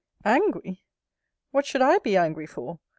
ANGRY! 0.25 0.83
What 1.51 1.67
should 1.67 1.83
I 1.83 1.99
be 1.99 2.17
angry 2.17 2.47
for? 2.47 2.79